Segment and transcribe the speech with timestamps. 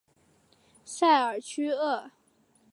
[0.83, 2.09] 塞尔屈厄。